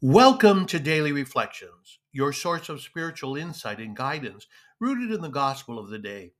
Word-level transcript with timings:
Welcome 0.00 0.66
to 0.66 0.78
Daily 0.78 1.10
Reflections, 1.10 1.98
your 2.12 2.32
source 2.32 2.68
of 2.68 2.80
spiritual 2.80 3.34
insight 3.34 3.80
and 3.80 3.96
guidance 3.96 4.46
rooted 4.78 5.10
in 5.10 5.22
the 5.22 5.28
gospel 5.28 5.76
of 5.76 5.90
the 5.90 5.98
day. 5.98 6.34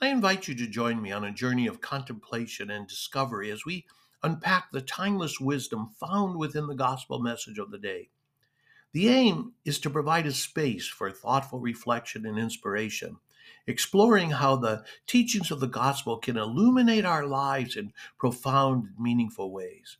I 0.00 0.08
invite 0.08 0.48
you 0.48 0.54
to 0.54 0.66
join 0.66 1.02
me 1.02 1.12
on 1.12 1.22
a 1.22 1.30
journey 1.30 1.66
of 1.66 1.82
contemplation 1.82 2.70
and 2.70 2.88
discovery 2.88 3.50
as 3.50 3.66
we 3.66 3.84
unpack 4.22 4.72
the 4.72 4.80
timeless 4.80 5.38
wisdom 5.38 5.90
found 6.00 6.38
within 6.38 6.68
the 6.68 6.74
gospel 6.74 7.18
message 7.18 7.58
of 7.58 7.70
the 7.70 7.76
day. 7.76 8.08
The 8.94 9.08
aim 9.08 9.52
is 9.66 9.78
to 9.80 9.90
provide 9.90 10.24
a 10.24 10.32
space 10.32 10.86
for 10.86 11.10
thoughtful 11.10 11.60
reflection 11.60 12.24
and 12.24 12.38
inspiration, 12.38 13.18
exploring 13.66 14.30
how 14.30 14.56
the 14.56 14.84
teachings 15.06 15.50
of 15.50 15.60
the 15.60 15.66
gospel 15.66 16.16
can 16.16 16.38
illuminate 16.38 17.04
our 17.04 17.26
lives 17.26 17.76
in 17.76 17.92
profound 18.18 18.86
and 18.86 18.98
meaningful 18.98 19.52
ways. 19.52 19.98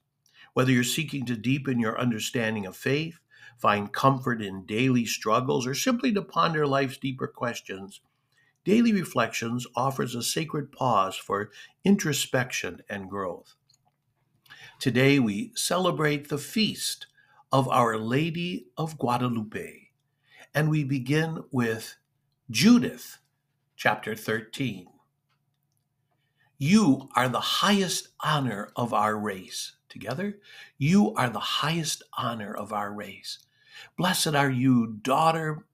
Whether 0.56 0.72
you're 0.72 0.84
seeking 0.84 1.26
to 1.26 1.36
deepen 1.36 1.78
your 1.78 2.00
understanding 2.00 2.64
of 2.64 2.78
faith, 2.78 3.20
find 3.58 3.92
comfort 3.92 4.40
in 4.40 4.64
daily 4.64 5.04
struggles, 5.04 5.66
or 5.66 5.74
simply 5.74 6.14
to 6.14 6.22
ponder 6.22 6.66
life's 6.66 6.96
deeper 6.96 7.26
questions, 7.26 8.00
Daily 8.64 8.90
Reflections 8.90 9.66
offers 9.76 10.14
a 10.14 10.22
sacred 10.22 10.72
pause 10.72 11.14
for 11.14 11.50
introspection 11.84 12.80
and 12.88 13.10
growth. 13.10 13.54
Today 14.80 15.18
we 15.18 15.52
celebrate 15.54 16.30
the 16.30 16.38
feast 16.38 17.06
of 17.52 17.68
Our 17.68 17.98
Lady 17.98 18.68
of 18.78 18.96
Guadalupe, 18.96 19.90
and 20.54 20.70
we 20.70 20.84
begin 20.84 21.44
with 21.50 21.98
Judith, 22.50 23.18
chapter 23.76 24.14
13. 24.14 24.86
You 26.56 27.10
are 27.14 27.28
the 27.28 27.40
highest 27.40 28.08
honor 28.24 28.70
of 28.74 28.94
our 28.94 29.18
race 29.18 29.75
together. 29.98 30.38
You 30.76 31.14
are 31.14 31.30
the 31.30 31.38
highest 31.38 32.02
honor 32.12 32.54
of 32.54 32.70
our 32.72 32.92
race. 32.92 33.38
Blessed 33.96 34.34
are 34.34 34.50
you, 34.50 34.98
daughter 35.02 35.64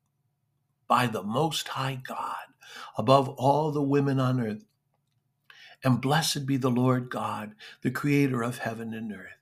by 0.87 1.09
the 1.09 1.25
Most 1.25 1.69
High 1.69 2.01
God, 2.07 2.47
above 2.97 3.29
all 3.31 3.73
the 3.73 3.83
women 3.83 4.21
on 4.21 4.41
earth. 4.41 4.65
And 5.83 6.01
blessed 6.01 6.47
be 6.47 6.57
the 6.57 6.71
Lord 6.71 7.11
God, 7.11 7.55
the 7.83 7.91
Creator 7.91 8.43
of 8.43 8.59
heaven 8.59 8.95
and 8.95 9.13
earth. 9.13 9.41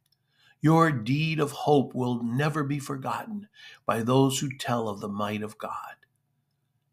Your 0.62 0.90
deed 0.90 1.40
of 1.40 1.52
hope 1.52 1.94
will 1.94 2.22
never 2.22 2.64
be 2.64 2.78
forgotten 2.78 3.48
by 3.84 4.02
those 4.02 4.38
who 4.38 4.56
tell 4.56 4.88
of 4.88 5.00
the 5.00 5.08
might 5.08 5.42
of 5.42 5.58
God. 5.58 5.96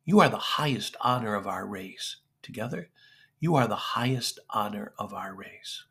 You 0.03 0.19
are 0.19 0.29
the 0.29 0.37
highest 0.37 0.97
honor 0.99 1.35
of 1.35 1.47
our 1.47 1.65
race. 1.65 2.17
Together, 2.41 2.89
you 3.39 3.55
are 3.55 3.67
the 3.67 3.75
highest 3.75 4.39
honor 4.49 4.93
of 4.97 5.13
our 5.13 5.33
race. 5.33 5.85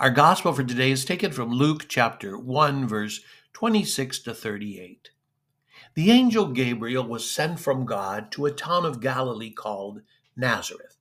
Our 0.00 0.10
gospel 0.10 0.52
for 0.52 0.64
today 0.64 0.90
is 0.90 1.04
taken 1.04 1.32
from 1.32 1.50
Luke 1.50 1.86
chapter 1.88 2.36
1, 2.36 2.88
verse 2.88 3.20
26 3.52 4.18
to 4.20 4.34
38. 4.34 5.10
The 5.94 6.10
angel 6.10 6.48
Gabriel 6.48 7.06
was 7.06 7.30
sent 7.30 7.60
from 7.60 7.86
God 7.86 8.32
to 8.32 8.46
a 8.46 8.50
town 8.50 8.84
of 8.84 9.00
Galilee 9.00 9.50
called 9.50 10.02
Nazareth, 10.36 10.96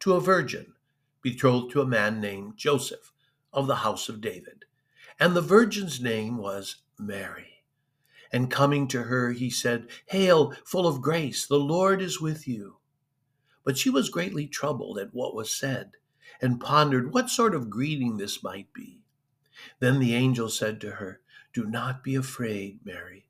to 0.00 0.14
a 0.14 0.20
virgin 0.20 0.74
betrothed 1.22 1.72
to 1.72 1.80
a 1.80 1.86
man 1.86 2.20
named 2.20 2.56
Joseph 2.56 3.12
of 3.52 3.66
the 3.66 3.76
house 3.76 4.08
of 4.08 4.20
David. 4.20 4.64
And 5.18 5.34
the 5.34 5.40
virgin's 5.40 6.00
name 6.00 6.36
was 6.36 6.76
Mary. 6.98 7.64
And 8.32 8.50
coming 8.50 8.86
to 8.88 9.04
her, 9.04 9.32
he 9.32 9.50
said, 9.50 9.88
Hail, 10.06 10.54
full 10.64 10.86
of 10.86 11.02
grace, 11.02 11.46
the 11.46 11.58
Lord 11.58 12.00
is 12.00 12.20
with 12.20 12.46
you. 12.46 12.76
But 13.64 13.76
she 13.76 13.90
was 13.90 14.08
greatly 14.10 14.46
troubled 14.46 14.98
at 14.98 15.14
what 15.14 15.34
was 15.34 15.52
said 15.52 15.92
and 16.40 16.60
pondered 16.60 17.12
what 17.12 17.30
sort 17.30 17.54
of 17.54 17.70
greeting 17.70 18.16
this 18.16 18.42
might 18.42 18.72
be. 18.72 19.00
Then 19.78 19.98
the 19.98 20.14
angel 20.14 20.48
said 20.48 20.80
to 20.80 20.92
her, 20.92 21.20
Do 21.52 21.64
not 21.64 22.02
be 22.04 22.14
afraid, 22.14 22.80
Mary, 22.84 23.28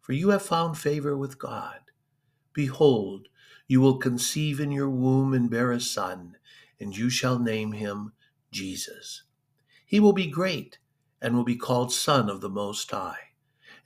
for 0.00 0.12
you 0.12 0.30
have 0.30 0.42
found 0.42 0.78
favor 0.78 1.16
with 1.16 1.38
God. 1.38 1.80
Behold, 2.52 3.28
you 3.66 3.80
will 3.80 3.98
conceive 3.98 4.60
in 4.60 4.70
your 4.70 4.90
womb 4.90 5.34
and 5.34 5.50
bear 5.50 5.72
a 5.72 5.80
son, 5.80 6.36
and 6.78 6.96
you 6.96 7.10
shall 7.10 7.38
name 7.38 7.72
him 7.72 8.12
Jesus. 8.50 9.22
He 9.86 9.98
will 9.98 10.12
be 10.12 10.26
great 10.26 10.78
and 11.20 11.34
will 11.34 11.44
be 11.44 11.56
called 11.56 11.92
Son 11.92 12.28
of 12.28 12.40
the 12.40 12.50
Most 12.50 12.90
High. 12.90 13.30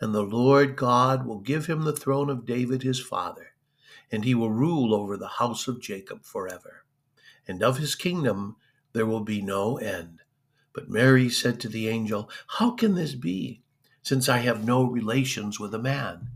And 0.00 0.14
the 0.14 0.22
Lord 0.22 0.76
God 0.76 1.26
will 1.26 1.40
give 1.40 1.66
him 1.66 1.82
the 1.82 1.92
throne 1.96 2.30
of 2.30 2.46
David 2.46 2.82
his 2.82 3.00
father, 3.00 3.54
and 4.10 4.24
he 4.24 4.34
will 4.34 4.50
rule 4.50 4.94
over 4.94 5.16
the 5.16 5.28
house 5.28 5.68
of 5.68 5.80
Jacob 5.80 6.24
forever 6.24 6.84
and 7.48 7.62
of 7.62 7.78
his 7.78 7.94
kingdom 7.94 8.56
there 8.92 9.06
will 9.06 9.20
be 9.24 9.40
no 9.40 9.78
end. 9.78 10.20
But 10.74 10.90
Mary 10.90 11.28
said 11.28 11.58
to 11.60 11.68
the 11.68 11.88
angel, 11.88 12.30
How 12.46 12.72
can 12.72 12.94
this 12.94 13.14
be, 13.14 13.62
since 14.02 14.28
I 14.28 14.38
have 14.38 14.64
no 14.64 14.84
relations 14.84 15.58
with 15.58 15.74
a 15.74 15.78
man? 15.78 16.28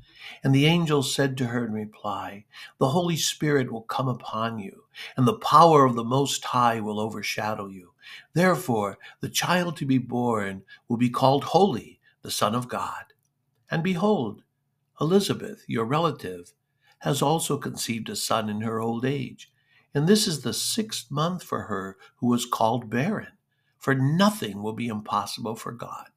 And 0.42 0.54
the 0.54 0.66
angel 0.66 1.02
said 1.02 1.36
to 1.36 1.46
her 1.46 1.64
in 1.64 1.72
reply, 1.72 2.46
The 2.78 2.88
Holy 2.88 3.16
Spirit 3.16 3.70
will 3.70 3.82
come 3.82 4.08
upon 4.08 4.58
you, 4.58 4.84
and 5.16 5.26
the 5.26 5.38
power 5.38 5.84
of 5.84 5.94
the 5.94 6.04
Most 6.04 6.44
High 6.46 6.80
will 6.80 6.98
overshadow 6.98 7.66
you. 7.66 7.92
Therefore, 8.32 8.98
the 9.20 9.28
child 9.28 9.76
to 9.76 9.86
be 9.86 9.98
born 9.98 10.62
will 10.88 10.96
be 10.96 11.10
called 11.10 11.44
Holy, 11.44 12.00
the 12.22 12.30
Son 12.30 12.54
of 12.54 12.68
God. 12.68 13.12
And 13.70 13.82
behold, 13.82 14.42
Elizabeth, 15.00 15.64
your 15.68 15.84
relative, 15.84 16.52
has 17.00 17.22
also 17.22 17.58
conceived 17.58 18.08
a 18.08 18.16
son 18.16 18.48
in 18.48 18.60
her 18.60 18.80
old 18.80 19.04
age 19.04 19.51
and 19.94 20.08
this 20.08 20.26
is 20.26 20.41
the 20.41 20.54
sixth 20.54 21.10
month 21.10 21.42
for 21.42 21.62
her 21.62 21.97
who 22.16 22.28
was 22.28 22.47
called 22.47 22.91
barren, 22.91 23.32
for 23.78 23.94
nothing 23.94 24.62
will 24.62 24.72
be 24.72 24.88
impossible 24.88 25.54
for 25.54 25.72
God. 25.72 26.08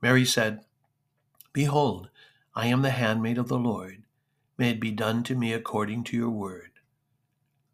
Mary 0.00 0.24
said, 0.24 0.60
Behold, 1.52 2.10
I 2.54 2.66
am 2.66 2.82
the 2.82 2.90
handmaid 2.90 3.38
of 3.38 3.48
the 3.48 3.58
Lord. 3.58 4.02
May 4.56 4.70
it 4.70 4.80
be 4.80 4.92
done 4.92 5.22
to 5.24 5.34
me 5.34 5.52
according 5.52 6.04
to 6.04 6.16
your 6.16 6.30
word. 6.30 6.70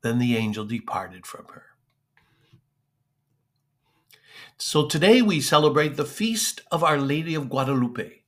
Then 0.02 0.18
the 0.18 0.36
angel 0.36 0.64
departed 0.64 1.26
from 1.26 1.46
her. 1.52 1.66
So 4.56 4.86
today 4.86 5.22
we 5.22 5.40
celebrate 5.40 5.96
the 5.96 6.04
feast 6.04 6.62
of 6.70 6.84
Our 6.84 6.98
Lady 6.98 7.34
of 7.34 7.48
Guadalupe 7.50 8.19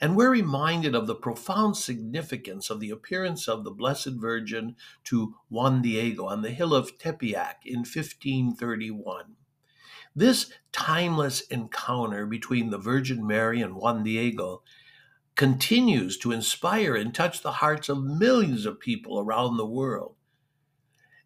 and 0.00 0.16
we're 0.16 0.30
reminded 0.30 0.94
of 0.94 1.06
the 1.06 1.14
profound 1.14 1.76
significance 1.76 2.70
of 2.70 2.80
the 2.80 2.90
appearance 2.90 3.48
of 3.48 3.64
the 3.64 3.70
Blessed 3.70 4.12
Virgin 4.12 4.76
to 5.04 5.34
Juan 5.48 5.82
Diego 5.82 6.26
on 6.26 6.42
the 6.42 6.50
hill 6.50 6.74
of 6.74 6.98
Tepeyac 6.98 7.56
in 7.64 7.78
1531. 7.78 9.36
This 10.14 10.50
timeless 10.72 11.40
encounter 11.42 12.26
between 12.26 12.70
the 12.70 12.78
Virgin 12.78 13.26
Mary 13.26 13.60
and 13.60 13.74
Juan 13.74 14.02
Diego 14.02 14.62
continues 15.34 16.16
to 16.18 16.32
inspire 16.32 16.96
and 16.96 17.14
touch 17.14 17.42
the 17.42 17.52
hearts 17.52 17.88
of 17.88 18.02
millions 18.02 18.66
of 18.66 18.80
people 18.80 19.20
around 19.20 19.56
the 19.56 19.66
world. 19.66 20.14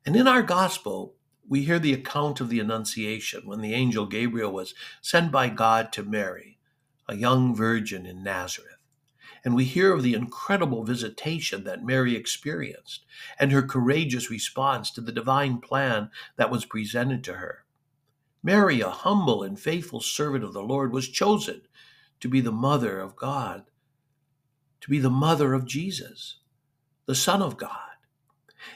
And 0.05 0.16
in 0.16 0.27
our 0.27 0.43
gospel, 0.43 1.15
we 1.49 1.62
hear 1.62 1.78
the 1.78 1.93
account 1.93 2.41
of 2.41 2.49
the 2.49 2.61
Annunciation 2.61 3.43
when 3.47 3.61
the 3.61 3.75
angel 3.75 4.06
Gabriel 4.06 4.53
was 4.53 4.75
sent 5.00 5.31
by 5.31 5.49
God 5.49 5.93
to 5.93 6.03
Mary 6.03 6.59
a 7.12 7.17
young 7.17 7.55
virgin 7.55 8.06
in 8.06 8.23
Nazareth. 8.23 8.78
And 9.45 9.55
we 9.55 9.65
hear 9.65 9.93
of 9.93 10.03
the 10.03 10.15
incredible 10.15 10.83
visitation 10.83 11.65
that 11.65 11.84
Mary 11.84 12.17
experienced 12.17 13.05
and 13.39 13.53
her 13.53 13.62
courageous 13.62 14.31
response 14.31 14.91
to 14.93 15.03
the 15.03 15.12
divine 15.12 15.61
plan 15.61 16.11
that 16.37 16.50
was 16.50 16.65
presented 16.65 17.23
to 17.25 17.34
her. 17.34 17.65
Mary, 18.43 18.81
a 18.81 18.89
humble 18.89 19.43
and 19.43 19.61
faithful 19.61 20.00
servant 20.00 20.43
of 20.43 20.55
the 20.55 20.62
Lord, 20.62 20.93
was 20.93 21.09
chosen 21.09 21.62
to 22.21 22.28
be 22.28 22.41
the 22.41 22.50
mother 22.50 22.99
of 22.99 23.15
God, 23.15 23.65
to 24.81 24.89
be 24.89 24.99
the 24.99 25.11
mother 25.11 25.53
of 25.53 25.67
Jesus, 25.67 26.39
the 27.06 27.15
Son 27.15 27.43
of 27.43 27.59
God. 27.59 27.92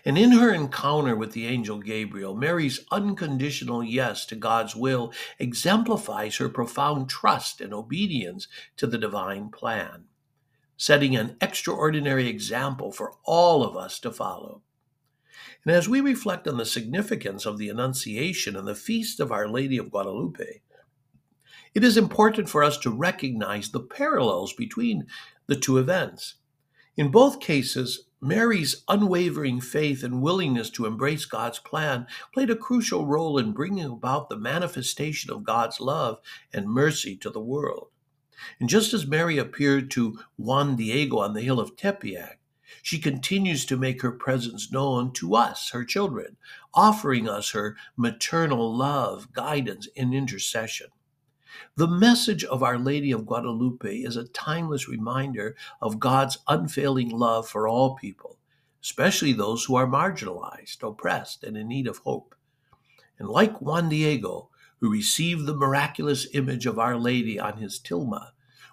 And 0.05 0.19
in 0.19 0.33
her 0.33 0.53
encounter 0.53 1.17
with 1.17 1.33
the 1.33 1.47
angel 1.47 1.79
Gabriel, 1.79 2.35
Mary's 2.35 2.85
unconditional 2.91 3.83
yes 3.83 4.27
to 4.27 4.37
God's 4.37 4.75
will 4.77 5.13
exemplifies 5.39 6.37
her 6.37 6.49
profound 6.49 7.09
trust 7.09 7.61
and 7.61 7.73
obedience 7.73 8.49
to 8.77 8.87
the 8.87 8.99
divine 8.99 9.51
plan, 9.51 10.05
setting 10.77 11.17
an 11.17 11.37
extraordinary 11.41 12.29
example 12.29 12.93
for 12.93 13.15
all 13.25 13.63
of 13.63 13.77
us 13.77 13.99
to 14.01 14.11
follow. 14.11 14.63
And 15.65 15.75
as 15.75 15.89
we 15.89 16.01
reflect 16.01 16.47
on 16.47 16.57
the 16.57 16.65
significance 16.65 17.45
of 17.45 17.59
the 17.59 17.69
Annunciation 17.69 18.57
and 18.57 18.69
the 18.69 18.75
feast 18.75 19.21
of 19.21 19.33
Our 19.33 19.49
Lady 19.49 19.79
of 19.79 19.91
Guadalupe, 19.91 20.63
it 21.75 21.85
is 21.85 21.97
important 21.99 22.49
for 22.49 22.65
us 22.65 22.79
to 22.79 22.91
recognize 22.91 23.71
the 23.71 23.81
parallels 23.81 24.53
between 24.55 25.07
the 25.47 25.57
two 25.57 25.77
events. 25.77 26.37
In 26.97 27.11
both 27.11 27.41
cases, 27.41 28.07
Mary's 28.27 28.83
unwavering 28.89 29.61
faith 29.61 30.03
and 30.03 30.21
willingness 30.21 30.69
to 30.71 30.85
embrace 30.85 31.25
God's 31.25 31.61
plan 31.61 32.07
played 32.35 32.51
a 32.51 32.57
crucial 32.57 33.07
role 33.07 33.39
in 33.39 33.53
bringing 33.53 33.87
about 33.87 34.29
the 34.29 34.37
manifestation 34.37 35.31
of 35.31 35.45
God's 35.45 35.81
love 35.81 36.19
and 36.53 36.69
mercy 36.69 37.17
to 37.19 37.31
the 37.31 37.41
world. 37.41 37.89
And 38.59 38.69
just 38.69 38.93
as 38.93 39.07
Mary 39.07 39.39
appeared 39.39 39.91
to 39.93 40.19
Juan 40.37 40.77
Diego 40.77 41.19
on 41.19 41.35
the 41.35 41.43
hill 41.43 41.61
of 41.61 41.77
Tepeyac, 41.77 42.39
she 42.83 42.99
continues 42.99 43.65
to 43.67 43.77
make 43.77 44.03
her 44.03 44.13
presence 44.13 44.73
known 44.73 45.13
to 45.15 45.37
us, 45.37 45.71
her 45.71 45.85
children, 45.85 46.37
offering 46.75 47.29
us 47.29 47.53
her 47.53 47.77
maternal 47.97 48.77
love, 48.77 49.33
guidance, 49.33 49.89
and 49.97 50.13
intercession. 50.13 50.89
The 51.77 51.89
message 51.89 52.45
of 52.45 52.63
Our 52.63 52.79
Lady 52.79 53.13
of 53.13 53.27
Guadalupe 53.27 53.99
is 53.99 54.17
a 54.17 54.29
timeless 54.29 54.89
reminder 54.89 55.57
of 55.81 56.01
God's 56.01 56.39
unfailing 56.49 57.11
love 57.11 57.49
for 57.49 57.69
all 57.69 57.95
people, 57.97 58.39
especially 58.83 59.33
those 59.33 59.65
who 59.65 59.77
are 59.77 59.87
marginalized, 59.87 60.83
oppressed, 60.83 61.45
and 61.45 61.57
in 61.57 61.69
need 61.69 61.87
of 61.87 61.99
hope. 61.99 62.35
And 63.19 63.29
like 63.29 63.61
Juan 63.61 63.89
Diego, 63.89 64.51
who 64.81 64.91
received 64.91 65.47
the 65.47 65.57
miraculous 65.57 66.27
image 66.35 66.67
of 66.67 66.79
Our 66.79 66.97
Lady 66.97 67.39
on 67.39 67.59
his 67.59 67.79
tilma, 67.79 68.33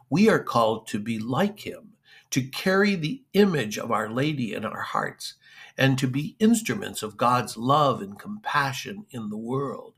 we 0.10 0.30
are 0.30 0.44
called 0.44 0.88
to 0.88 1.00
be 1.00 1.20
like 1.20 1.60
him, 1.62 1.94
to 2.32 2.42
carry 2.42 2.96
the 2.96 3.24
image 3.34 3.78
of 3.78 3.92
Our 3.92 4.10
Lady 4.10 4.54
in 4.54 4.66
our 4.66 4.82
hearts, 4.82 5.36
and 5.78 5.98
to 5.98 6.08
be 6.08 6.36
instruments 6.40 7.04
of 7.04 7.18
God's 7.18 7.58
love 7.58 8.02
and 8.02 8.20
compassion 8.20 9.06
in 9.12 9.30
the 9.30 9.38
world. 9.38 9.94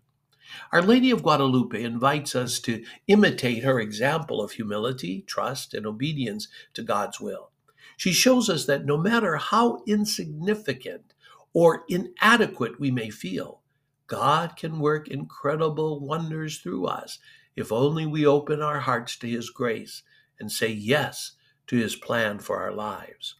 Our 0.72 0.82
Lady 0.82 1.12
of 1.12 1.24
Guadalupe 1.24 1.82
invites 1.82 2.36
us 2.36 2.60
to 2.62 2.84
imitate 3.08 3.64
her 3.64 3.80
example 3.80 4.42
of 4.42 4.52
humility, 4.52 5.24
trust, 5.28 5.74
and 5.74 5.86
obedience 5.86 6.48
to 6.74 6.84
God's 6.84 7.20
will. 7.20 7.52
She 7.98 8.12
shows 8.12 8.50
us 8.50 8.66
that 8.66 8.86
no 8.86 8.98
matter 8.98 9.38
how 9.38 9.84
insignificant 9.88 11.14
or 11.54 11.84
inadequate 11.88 12.80
we 12.80 12.92
may 12.92 13.10
feel, 13.10 13.62
God 14.08 14.56
can 14.56 14.80
work 14.80 15.08
incredible 15.08 16.00
wonders 16.00 16.60
through 16.60 16.86
us 16.86 17.20
if 17.56 17.72
only 17.72 18.06
we 18.06 18.26
open 18.26 18.62
our 18.62 18.82
hearts 18.82 19.18
to 19.18 19.30
His 19.30 19.50
grace 19.50 20.04
and 20.40 20.52
say 20.52 20.70
yes 20.70 21.32
to 21.68 21.78
His 21.78 21.96
plan 21.96 22.40
for 22.40 22.62
our 22.62 22.74
lives. 22.74 23.36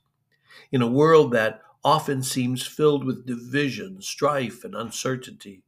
In 0.72 0.82
a 0.82 0.88
world 0.88 1.32
that 1.34 1.62
often 1.84 2.24
seems 2.24 2.66
filled 2.66 3.04
with 3.04 3.28
division, 3.28 4.02
strife, 4.02 4.64
and 4.64 4.74
uncertainty, 4.74 5.64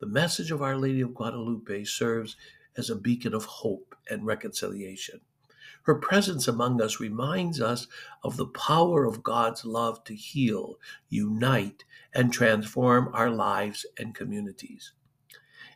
the 0.00 0.06
message 0.06 0.50
of 0.50 0.62
Our 0.62 0.76
Lady 0.76 1.02
of 1.02 1.14
Guadalupe 1.14 1.84
serves 1.84 2.36
as 2.76 2.88
a 2.88 2.96
beacon 2.96 3.34
of 3.34 3.44
hope 3.44 3.94
and 4.08 4.24
reconciliation. 4.24 5.20
Her 5.82 5.94
presence 5.94 6.48
among 6.48 6.80
us 6.80 7.00
reminds 7.00 7.60
us 7.60 7.86
of 8.24 8.36
the 8.36 8.46
power 8.46 9.04
of 9.04 9.22
God's 9.22 9.64
love 9.64 10.02
to 10.04 10.14
heal, 10.14 10.78
unite, 11.10 11.84
and 12.14 12.32
transform 12.32 13.10
our 13.12 13.30
lives 13.30 13.84
and 13.98 14.14
communities. 14.14 14.92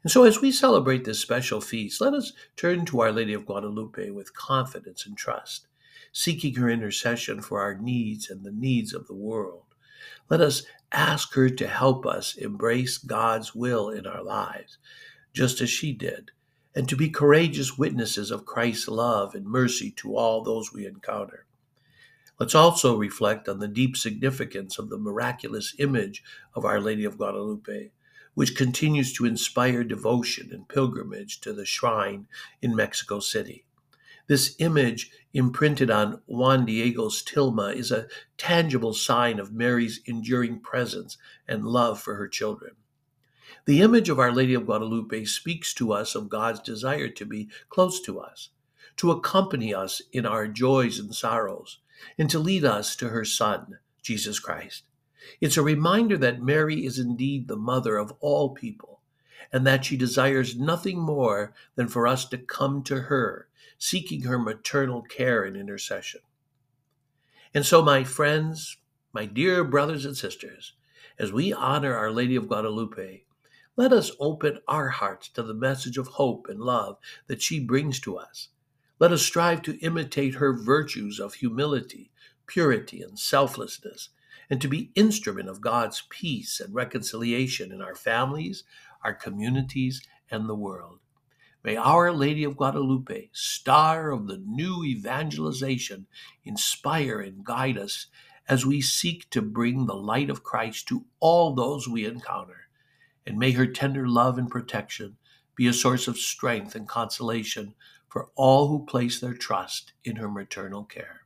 And 0.03 0.11
so, 0.11 0.25
as 0.25 0.41
we 0.41 0.53
celebrate 0.53 1.05
this 1.05 1.19
special 1.19 1.61
feast, 1.61 2.01
let 2.01 2.15
us 2.15 2.33
turn 2.57 2.87
to 2.87 3.01
Our 3.01 3.13
Lady 3.13 3.35
of 3.35 3.47
Guadalupe 3.47 4.11
with 4.11 4.35
confidence 4.35 5.07
and 5.07 5.17
trust, 5.17 5.67
seeking 6.13 6.55
her 6.55 6.71
intercession 6.71 7.41
for 7.43 7.61
our 7.61 7.75
needs 7.75 8.31
and 8.31 8.45
the 8.45 8.53
needs 8.53 8.95
of 8.95 9.07
the 9.07 9.15
world. 9.15 9.74
Let 10.29 10.41
us 10.41 10.65
ask 10.93 11.35
her 11.35 11.51
to 11.51 11.67
help 11.67 12.07
us 12.07 12.37
embrace 12.37 12.99
God's 12.99 13.55
will 13.55 13.91
in 13.91 14.07
our 14.07 14.23
lives, 14.23 14.79
just 15.33 15.61
as 15.61 15.71
she 15.71 15.93
did, 15.93 16.31
and 16.75 16.89
to 16.89 16.97
be 16.97 17.09
courageous 17.09 17.79
witnesses 17.79 18.31
of 18.31 18.47
Christ's 18.47 18.89
love 18.89 19.35
and 19.35 19.47
mercy 19.47 19.91
to 19.93 20.17
all 20.17 20.43
those 20.43 20.73
we 20.73 20.87
encounter. 20.87 21.47
Let's 22.39 22.55
also 22.55 22.97
reflect 22.97 23.49
on 23.49 23.61
the 23.61 23.69
deep 23.69 23.97
significance 23.97 24.79
of 24.79 24.89
the 24.89 24.99
miraculous 24.99 25.75
image 25.79 26.25
of 26.55 26.65
Our 26.65 26.81
Lady 26.81 27.05
of 27.05 27.17
Guadalupe, 27.17 27.91
which 28.35 28.57
continues 28.57 29.13
to 29.13 29.25
inspire 29.25 29.85
devotion 29.85 30.51
and 30.53 30.69
pilgrimage 30.69 31.41
to 31.43 31.53
the 31.53 31.65
shrine 31.65 32.27
in 32.61 32.75
Mexico 32.75 33.21
City. 33.21 33.65
This 34.27 34.57
image 34.59 35.11
imprinted 35.35 35.91
on 35.91 36.23
Juan 36.27 36.65
Diego's 36.65 37.23
tilma 37.23 37.75
is 37.75 37.91
a 37.91 38.07
tangible 38.39 38.95
sign 38.95 39.39
of 39.39 39.53
Mary's 39.53 40.01
enduring 40.07 40.61
presence 40.61 41.19
and 41.47 41.67
love 41.67 42.01
for 42.01 42.15
her 42.15 42.27
children. 42.27 42.77
The 43.67 43.83
image 43.83 44.09
of 44.09 44.19
Our 44.19 44.33
Lady 44.33 44.55
of 44.55 44.65
Guadalupe 44.65 45.27
speaks 45.27 45.75
to 45.75 45.93
us 45.93 46.15
of 46.15 46.31
God's 46.31 46.61
desire 46.61 47.09
to 47.09 47.27
be 47.27 47.51
close 47.69 48.01
to 48.03 48.19
us, 48.19 48.49
to 48.97 49.11
accompany 49.11 49.75
us 49.75 50.01
in 50.11 50.25
our 50.25 50.49
joys 50.49 50.99
and 50.99 51.15
sorrows, 51.15 51.81
and 52.17 52.31
to 52.31 52.39
lead 52.39 52.65
us 52.65 52.97
to 52.97 53.11
her 53.11 53.27
Son, 53.27 53.79
Jesus 54.03 54.39
Christ. 54.39 54.85
It's 55.41 55.59
a 55.59 55.63
reminder 55.63 56.17
that 56.19 56.43
Mary 56.43 56.87
is 56.87 56.99
indeed 56.99 57.47
the 57.47 57.57
mother 57.57 57.99
of 57.99 58.15
all 58.21 58.51
people, 58.51 59.01
and 59.53 59.67
that 59.67 59.85
she 59.85 59.99
desires 59.99 60.57
nothing 60.57 60.99
more 60.99 61.53
than 61.75 61.89
for 61.89 62.07
us 62.07 62.25
to 62.27 62.39
come 62.39 62.83
to 62.85 63.03
her 63.03 63.49
seeking 63.79 64.23
her 64.23 64.39
maternal 64.39 65.03
care 65.03 65.45
and 65.45 65.57
intercession. 65.57 66.21
And 67.53 67.65
so, 67.65 67.83
my 67.83 68.05
friends, 68.05 68.79
my 69.13 69.27
dear 69.27 69.63
brothers 69.63 70.05
and 70.05 70.17
sisters, 70.17 70.75
as 71.19 71.33
we 71.33 71.53
honor 71.53 71.95
Our 71.95 72.11
Lady 72.11 72.35
of 72.35 72.49
Guadalupe, 72.49 73.25
let 73.77 73.93
us 73.93 74.13
open 74.21 74.59
our 74.69 74.89
hearts 74.89 75.29
to 75.31 75.43
the 75.43 75.55
message 75.55 75.99
of 75.99 76.07
hope 76.07 76.47
and 76.49 76.61
love 76.61 76.97
that 77.27 77.43
she 77.43 77.61
brings 77.61 78.01
to 78.01 78.17
us. 78.17 78.49
Let 78.99 79.13
us 79.13 79.23
strive 79.23 79.63
to 79.63 79.79
imitate 79.79 80.37
her 80.37 80.53
virtues 80.53 81.19
of 81.19 81.35
humility, 81.35 82.11
purity, 82.47 83.03
and 83.03 83.19
selflessness, 83.19 84.11
and 84.49 84.61
to 84.61 84.69
be 84.69 84.93
instrument 84.95 85.49
of 85.49 85.61
God's 85.61 86.05
peace 86.09 86.61
and 86.61 86.75
reconciliation 86.75 87.73
in 87.73 87.83
our 87.83 87.95
families, 87.95 88.65
our 89.03 89.15
communities, 89.15 90.03
and 90.31 90.49
the 90.49 90.55
world. 90.55 91.01
May 91.65 91.77
Our 91.79 92.13
Lady 92.13 92.45
of 92.45 92.59
Guadalupe, 92.59 93.31
star 93.33 94.11
of 94.11 94.27
the 94.27 94.37
new 94.37 94.85
evangelization, 94.85 96.07
inspire 96.45 97.21
and 97.21 97.43
guide 97.43 97.79
us 97.79 98.09
as 98.47 98.67
we 98.67 98.83
seek 98.83 99.31
to 99.31 99.41
bring 99.41 99.87
the 99.87 99.95
light 99.95 100.29
of 100.29 100.43
Christ 100.43 100.87
to 100.89 101.07
all 101.21 101.55
those 101.55 101.89
we 101.89 102.05
encounter. 102.05 102.69
And 103.27 103.39
may 103.39 103.53
her 103.53 103.67
tender 103.67 104.07
love 104.07 104.37
and 104.37 104.51
protection 104.51 105.17
be 105.57 105.67
a 105.67 105.73
source 105.73 106.07
of 106.07 106.19
strength 106.19 106.75
and 106.75 106.87
consolation 106.87 107.75
for 108.11 108.29
all 108.35 108.69
who 108.69 108.85
place 108.85 109.19
their 109.19 109.33
trust 109.33 109.95
in 110.05 110.17
her 110.17 110.29
maternal 110.29 110.85
care. 110.85 111.23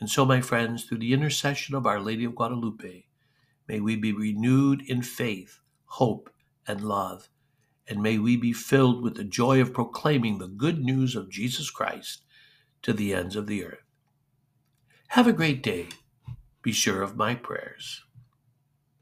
And 0.00 0.08
so, 0.08 0.24
my 0.24 0.40
friends, 0.40 0.84
through 0.84 0.98
the 0.98 1.12
intercession 1.12 1.74
of 1.74 1.86
Our 1.86 2.00
Lady 2.00 2.24
of 2.24 2.34
Guadalupe, 2.34 3.04
may 3.68 3.80
we 3.80 3.96
be 3.96 4.14
renewed 4.14 4.80
in 4.88 5.02
faith, 5.02 5.60
hope, 5.84 6.30
and 6.66 6.80
love 6.80 7.28
and 7.88 8.02
may 8.02 8.18
we 8.18 8.36
be 8.36 8.52
filled 8.52 9.02
with 9.02 9.14
the 9.14 9.24
joy 9.24 9.60
of 9.60 9.72
proclaiming 9.72 10.38
the 10.38 10.48
good 10.48 10.82
news 10.82 11.14
of 11.14 11.30
Jesus 11.30 11.70
Christ 11.70 12.22
to 12.82 12.92
the 12.92 13.14
ends 13.14 13.36
of 13.36 13.46
the 13.46 13.64
earth. 13.64 13.82
Have 15.08 15.26
a 15.26 15.32
great 15.32 15.62
day. 15.62 15.88
Be 16.62 16.72
sure 16.72 17.02
of 17.02 17.16
my 17.16 17.34
prayers. 17.34 18.02